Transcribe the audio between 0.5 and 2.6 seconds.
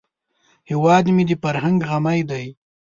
هیواد مې د فرهنګ غمی دی